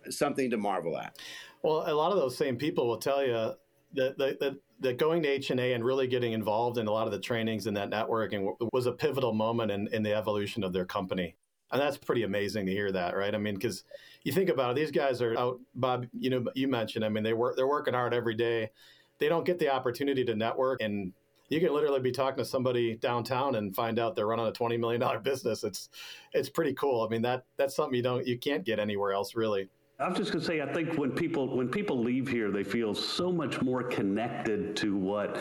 [0.10, 1.18] something to marvel at.
[1.64, 3.54] Well, a lot of those same people will tell you
[3.94, 4.58] that, that, that
[4.98, 7.90] going to HNA and really getting involved in a lot of the trainings and that
[7.90, 11.36] networking was a pivotal moment in, in the evolution of their company.
[11.72, 13.34] And that's pretty amazing to hear that, right?
[13.34, 13.84] I mean, because
[14.24, 16.06] you think about it, these guys are out, Bob.
[16.12, 17.06] You know, you mentioned.
[17.06, 17.56] I mean, they work.
[17.56, 18.72] They're working hard every day.
[19.20, 21.14] They don't get the opportunity to network, and
[21.48, 24.78] you can literally be talking to somebody downtown and find out they're running a twenty
[24.78, 25.64] million dollar business.
[25.64, 25.90] It's
[26.34, 27.06] it's pretty cool.
[27.06, 29.70] I mean, that that's something you don't you can't get anywhere else, really.
[30.02, 32.64] I was just going to say, I think when people when people leave here, they
[32.64, 35.38] feel so much more connected to what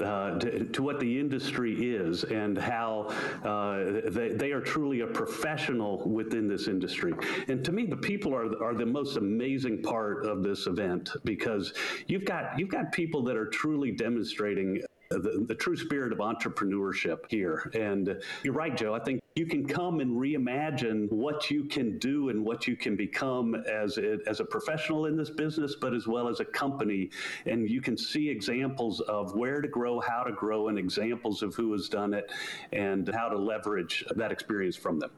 [0.00, 3.08] uh, to, to, what the industry is and how
[3.42, 7.12] uh, they, they are truly a professional within this industry.
[7.48, 11.72] And to me, the people are are the most amazing part of this event because
[12.06, 14.80] you've got you've got people that are truly demonstrating
[15.18, 17.70] the, the, true spirit of entrepreneurship here.
[17.74, 18.94] And you're right, Joe.
[18.94, 22.94] I think you can come and reimagine what you can do and what you can
[22.94, 27.10] become as a, as a professional in this business, but as well as a company.
[27.46, 31.54] And you can see examples of where to grow, how to grow, and examples of
[31.54, 32.30] who has done it
[32.72, 35.10] and how to leverage that experience from them.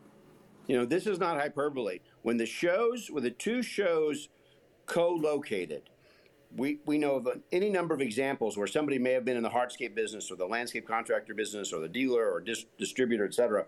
[0.66, 2.00] You know, this is not hyperbole.
[2.22, 4.28] When the shows, when the two shows
[4.87, 5.90] co located,
[6.54, 9.50] we, we know of any number of examples where somebody may have been in the
[9.50, 13.66] hardscape business or the landscape contractor business or the dealer or dis- distributor, et cetera,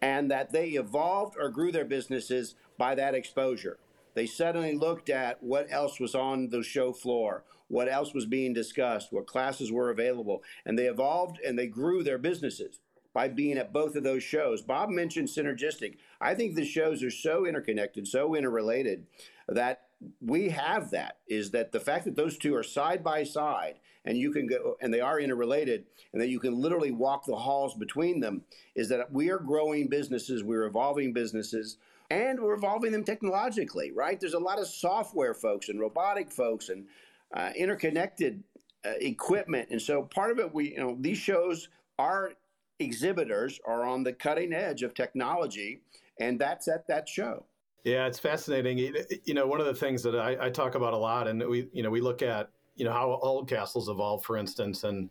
[0.00, 3.78] and that they evolved or grew their businesses by that exposure.
[4.14, 8.54] They suddenly looked at what else was on the show floor, what else was being
[8.54, 12.80] discussed, what classes were available, and they evolved and they grew their businesses
[13.12, 14.60] by being at both of those shows.
[14.60, 15.96] Bob mentioned synergistic.
[16.20, 19.06] I think the shows are so interconnected, so interrelated
[19.48, 19.85] that
[20.20, 24.18] we have that is that the fact that those two are side by side and
[24.18, 27.74] you can go and they are interrelated and that you can literally walk the halls
[27.74, 28.42] between them
[28.74, 31.78] is that we are growing businesses we're evolving businesses
[32.10, 34.20] and we're evolving them technologically right?
[34.20, 36.86] There's a lot of software folks and robotic folks and
[37.34, 38.42] uh, interconnected
[38.84, 39.68] uh, equipment.
[39.70, 42.32] And so part of it we you know these shows our
[42.78, 45.80] exhibitors are on the cutting edge of technology
[46.20, 47.44] and that's at that show
[47.86, 48.78] yeah, it's fascinating.
[49.24, 51.68] You know, one of the things that I, I, talk about a lot, and we,
[51.72, 55.08] you know, we look at, you know, how Oldcastle's evolved, for instance, and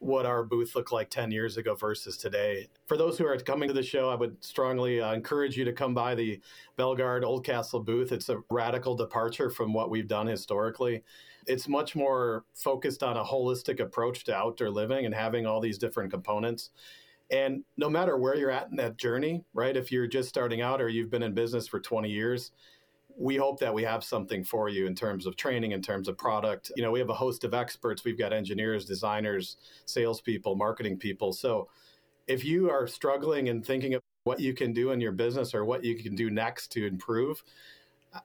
[0.00, 2.68] what our booth looked like 10 years ago versus today.
[2.86, 5.72] For those who are coming to the show, I would strongly uh, encourage you to
[5.72, 6.40] come by the
[6.76, 8.10] Belgard Oldcastle booth.
[8.10, 11.04] It's a radical departure from what we've done historically.
[11.46, 15.78] It's much more focused on a holistic approach to outdoor living and having all these
[15.78, 16.70] different components.
[17.30, 19.76] And no matter where you're at in that journey, right?
[19.76, 22.52] If you're just starting out or you've been in business for 20 years,
[23.18, 26.16] we hope that we have something for you in terms of training, in terms of
[26.16, 26.70] product.
[26.76, 28.04] You know, we have a host of experts.
[28.04, 31.32] We've got engineers, designers, salespeople, marketing people.
[31.32, 31.68] So
[32.28, 35.64] if you are struggling and thinking of what you can do in your business or
[35.64, 37.42] what you can do next to improve,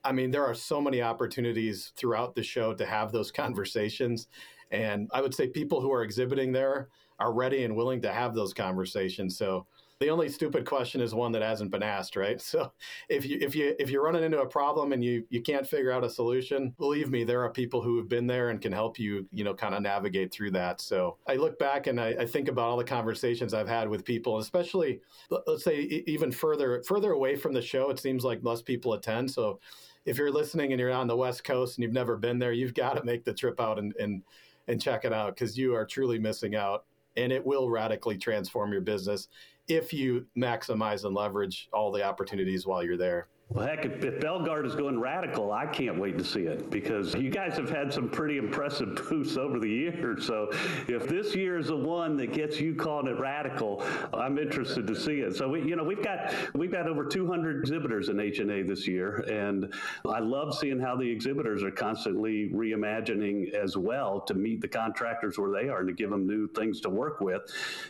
[0.04, 4.28] I mean, there are so many opportunities throughout the show to have those conversations.
[4.72, 8.34] And I would say people who are exhibiting there are ready and willing to have
[8.34, 9.38] those conversations.
[9.38, 9.68] So
[10.04, 12.42] the only stupid question is one that hasn't been asked, right?
[12.54, 12.72] So
[13.10, 15.92] if you if you if you're running into a problem and you you can't figure
[15.92, 19.00] out a solution, believe me, there are people who have been there and can help
[19.00, 20.82] you, you know, kind of navigate through that.
[20.82, 24.06] So I look back and I, I think about all the conversations I've had with
[24.06, 25.00] people, especially
[25.48, 27.90] let's say even further further away from the show.
[27.90, 29.32] It seems like less people attend.
[29.32, 29.60] So
[30.06, 32.76] if you're listening and you're on the West Coast and you've never been there, you've
[32.76, 34.22] got to make the trip out and and
[34.68, 38.72] and check it out because you are truly missing out and it will radically transform
[38.72, 39.28] your business
[39.68, 43.28] if you maximize and leverage all the opportunities while you're there.
[43.54, 47.14] Well, heck, if, if Belgard is going radical, I can't wait to see it because
[47.14, 50.26] you guys have had some pretty impressive booths over the years.
[50.26, 50.50] So
[50.88, 54.96] if this year is the one that gets you calling it radical, I'm interested to
[54.96, 55.36] see it.
[55.36, 59.18] So we, you know, we've got we've got over 200 exhibitors in HNA this year,
[59.30, 59.72] and
[60.10, 65.38] I love seeing how the exhibitors are constantly reimagining as well to meet the contractors
[65.38, 67.44] where they are and to give them new things to work with,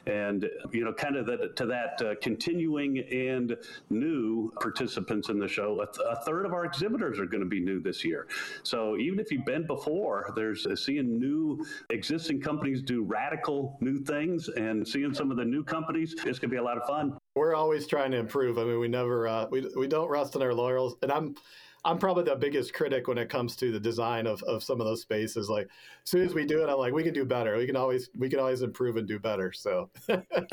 [0.07, 3.55] and you know, kind of the, to that uh, continuing and
[3.89, 5.79] new participants in the show.
[5.81, 8.27] A, th- a third of our exhibitors are going to be new this year.
[8.63, 13.99] So even if you've been before, there's uh, seeing new existing companies do radical new
[13.99, 16.13] things and seeing some of the new companies.
[16.13, 17.17] It's going to be a lot of fun.
[17.35, 18.57] We're always trying to improve.
[18.57, 21.35] I mean, we never uh, we we don't rest on our laurels, and I'm.
[21.85, 24.87] I'm probably the biggest critic when it comes to the design of, of some of
[24.87, 25.49] those spaces.
[25.49, 27.57] Like as soon as we do it, I'm like, we can do better.
[27.57, 29.51] We can always we can always improve and do better.
[29.51, 29.89] So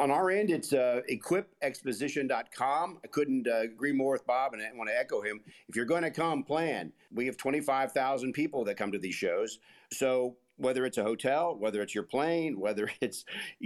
[0.00, 2.98] On our end, it's uh, equipexposition.com.
[3.04, 5.40] I couldn't uh, agree more with Bob, and I want to echo him.
[5.68, 6.92] If you're going to come, plan.
[7.12, 9.60] We have 25,000 people that come to these shows.
[9.92, 13.24] So whether it's a hotel, whether it's your plane, whether it's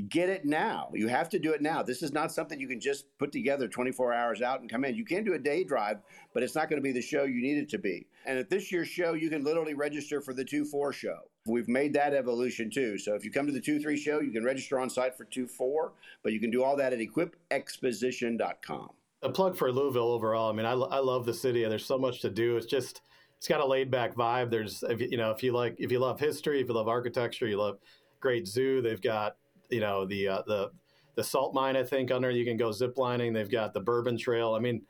[0.09, 0.91] get it now.
[0.95, 1.83] You have to do it now.
[1.83, 4.95] This is not something you can just put together 24 hours out and come in.
[4.95, 5.99] You can do a day drive,
[6.35, 8.07] but it's not going to be the show you need it to be.
[8.27, 11.19] And at this year's show, you can literally register for the 2 4 show.
[11.47, 12.99] We've made that evolution too.
[12.99, 15.25] So if you come to the 2 3 show, you can register on site for
[15.25, 18.91] 2 4, but you can do all that at equipexposition.com.
[19.23, 20.49] A plug for Louisville overall.
[20.49, 21.65] I mean, I, I love the city.
[21.65, 22.57] And there's so much to do.
[22.57, 23.03] It's just,
[23.39, 24.51] it's got a laid back vibe.
[24.51, 27.47] There's if you know if you like if you love history, if you love architecture,
[27.47, 27.79] you love
[28.21, 28.83] great zoo.
[28.83, 29.37] They've got
[29.71, 30.71] you know the uh, the
[31.15, 31.77] the salt mine.
[31.77, 33.33] I think under you can go zip lining.
[33.33, 34.55] They've got the Bourbon Trail.
[34.55, 34.83] I mean,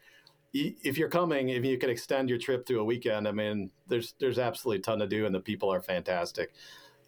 [0.55, 4.15] if you're coming, if you can extend your trip through a weekend, I mean, there's
[4.19, 6.55] there's absolutely a ton to do, and the people are fantastic.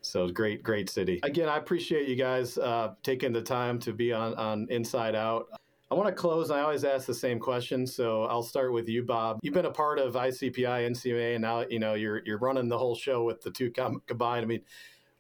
[0.02, 1.20] So great, great city.
[1.22, 5.46] Again, I appreciate you guys uh, taking the time to be on on Inside Out.
[5.90, 6.52] I want to close.
[6.52, 9.40] I always ask the same question, so I'll start with you, Bob.
[9.42, 12.78] You've been a part of ICPI, NCMA, and now you know you're you're running the
[12.78, 14.44] whole show with the two com- combined.
[14.44, 14.62] I mean,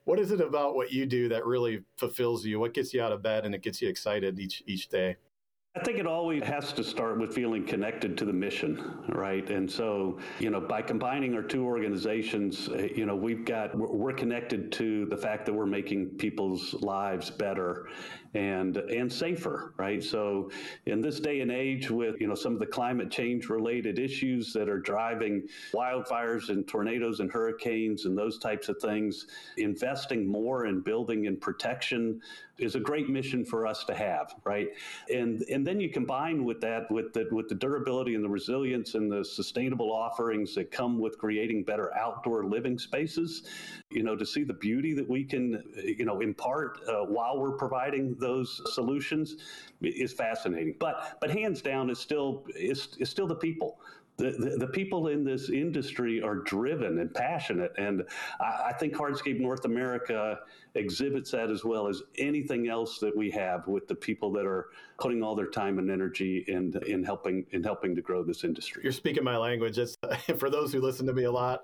[0.04, 2.60] what is it about what you do that really fulfills you?
[2.60, 5.16] What gets you out of bed and it gets you excited each each day?
[5.76, 9.48] I think it always has to start with feeling connected to the mission, right?
[9.48, 14.12] And so, you know, by combining our two organizations, eh, you know, we've got, we're
[14.12, 17.86] connected to the fact that we're making people's lives better
[18.34, 20.02] and and safer, right?
[20.02, 20.50] So
[20.86, 24.52] in this day and age with, you know, some of the climate change related issues
[24.52, 29.26] that are driving wildfires and tornadoes and hurricanes and those types of things,
[29.56, 32.20] investing more in building and protection
[32.60, 34.68] is a great mission for us to have, right?
[35.12, 38.94] And and then you combine with that with the with the durability and the resilience
[38.94, 43.48] and the sustainable offerings that come with creating better outdoor living spaces,
[43.90, 47.56] you know, to see the beauty that we can, you know, impart uh, while we're
[47.56, 49.36] providing those solutions
[49.82, 50.74] is fascinating.
[50.78, 53.80] But but hands down, it's still it's, it's still the people.
[54.16, 57.72] The, the, the, people in this industry are driven and passionate.
[57.78, 58.02] And
[58.38, 60.40] I, I, think Hardscape North America
[60.74, 64.66] exhibits that as well as anything else that we have with the people that are
[64.98, 68.82] putting all their time and energy in, in helping in helping to grow this industry.
[68.82, 69.78] You're speaking my language.
[69.78, 69.96] It's,
[70.38, 71.60] for those who listen to me a lot,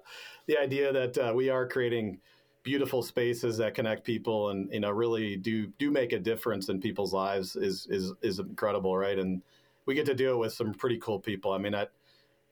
[0.46, 2.20] the idea that uh, we are creating
[2.66, 6.80] beautiful spaces that connect people and you know really do do make a difference in
[6.80, 9.20] people's lives is is is incredible, right?
[9.20, 9.40] And
[9.86, 11.52] we get to do it with some pretty cool people.
[11.52, 11.86] I mean, I,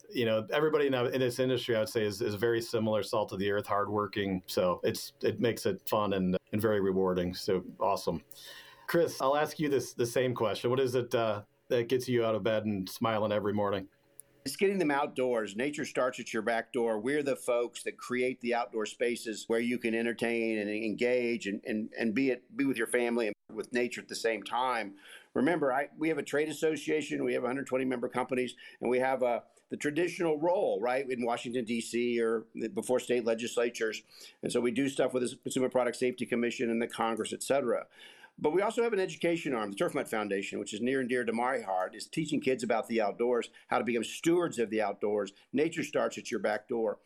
[0.08, 3.32] you know, everybody in, in this industry, I would say, is, is very similar, salt
[3.32, 4.40] of the earth, hardworking.
[4.46, 7.34] So it's it makes it fun and and very rewarding.
[7.34, 8.22] So awesome,
[8.86, 9.20] Kris.
[9.20, 10.70] I'll ask you this the same question.
[10.70, 13.88] What is it uh, that gets you out of bed and smiling every morning?
[14.44, 15.56] It's getting them outdoors.
[15.56, 16.98] Nature starts at your back door.
[16.98, 21.62] We're the folks that create the outdoor spaces where you can entertain and engage and,
[21.64, 24.92] and, and be it be with your family and with nature at the same time.
[25.32, 27.24] Remember, I, we have a trade association.
[27.24, 31.64] We have 120 member companies, and we have a the traditional role, right, in Washington
[31.64, 32.20] D.C.
[32.20, 34.02] or before state legislatures,
[34.42, 37.42] and so we do stuff with the Consumer Product Safety Commission and the Congress, et
[37.42, 37.86] cetera.
[38.38, 41.08] But we also have an education arm, the Turf Mutt Foundation, which is near and
[41.08, 44.70] dear to my heart, is teaching kids about the outdoors, how to become stewards of
[44.70, 45.32] the outdoors.
[45.52, 46.98] Nature starts at your back door.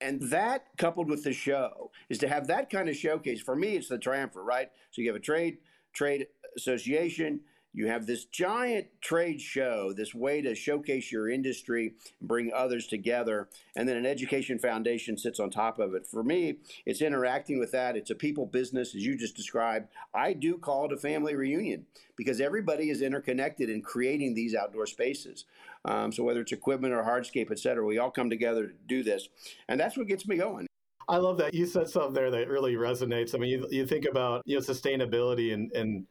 [0.00, 3.40] And that, coupled with the show, is to have that kind of showcase.
[3.40, 4.68] For me, it's the triumvirate, right?
[4.90, 5.58] So you have a trade
[5.92, 7.40] trade association,
[7.74, 13.48] you have this giant trade show, this way to showcase your industry, bring others together,
[13.74, 16.06] and then an education foundation sits on top of it.
[16.06, 17.96] For me, it's interacting with that.
[17.96, 19.88] It's a people business, as you just described.
[20.14, 24.86] I do call it a family reunion because everybody is interconnected in creating these outdoor
[24.86, 25.46] spaces.
[25.84, 29.02] Um, so whether it's equipment or hardscape, et cetera, we all come together to do
[29.02, 29.28] this,
[29.68, 30.66] and that's what gets me going.
[31.08, 33.34] I love that you said something there that really resonates.
[33.34, 36.06] I mean, you, you think about you know sustainability and and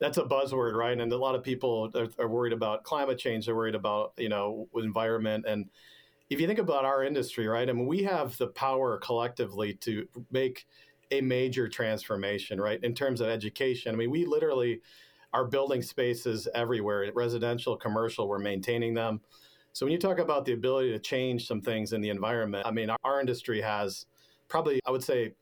[0.00, 0.98] that's a buzzword, right?
[0.98, 3.46] And a lot of people are, are, worried about climate change.
[3.46, 5.44] They're worried about you know environment.
[5.46, 5.66] And
[6.30, 7.68] if you think about our industry, right?
[7.68, 10.66] I mean, we have the power collectively to make
[11.10, 12.82] a major transformation, right?
[12.82, 14.80] In terms of education, I mean, we literally
[15.32, 18.28] are building spaces everywhere, residential, commercial.
[18.28, 19.20] We're maintaining them.
[19.72, 22.70] So when you talk about the ability to change some things in the environment, I
[22.70, 24.06] mean, our industry has
[24.48, 25.34] probably, I would say,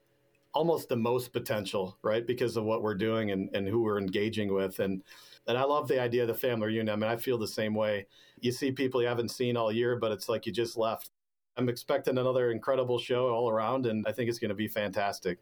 [0.59, 2.27] almost the most potential, right?
[2.27, 4.81] Because of what we're doing and, and who we're engaging with.
[4.81, 5.05] And
[5.47, 6.91] and I love the idea of the family reunion.
[6.91, 8.07] I mean, I feel the same way.
[8.41, 11.11] You see people you haven't seen all year, but it's like you just left.
[11.57, 15.39] I'm expecting another incredible show all around, and I think it's going to be fantastic.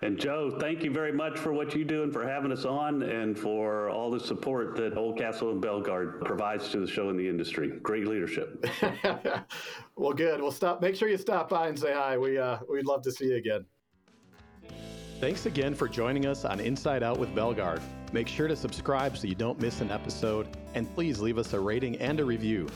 [0.00, 3.02] And Joe, thank you very much for what you do and for having us on
[3.02, 7.28] and for all the support that Oldcastle and Belgard provides to the show in the
[7.28, 7.72] industry.
[7.82, 8.64] Great leadership.
[9.96, 10.40] well, good.
[10.40, 10.80] Well, stop.
[10.80, 12.16] Make sure you stop by and say hi.
[12.16, 13.66] We uh, we'd love to see you again.
[15.18, 17.80] Thanks again for joining us on Inside Out with Belgard.
[18.12, 21.60] Make sure to subscribe so you don't miss an episode, and please leave us a
[21.60, 22.68] rating and a review.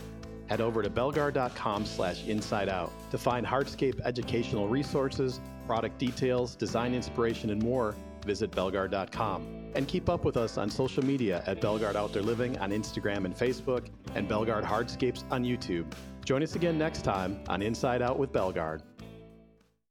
[0.49, 7.51] Head over to belgard.com slash insideout to find hardscape educational resources, product details, design inspiration,
[7.51, 7.95] and more.
[8.25, 9.73] Visit belgard.com.
[9.75, 13.37] And keep up with us on social media at Belgard Outdoor Living on Instagram and
[13.37, 15.93] Facebook, and Belgard Hardscapes on YouTube.
[16.25, 18.81] Join us again next time on Inside Out with Belgard.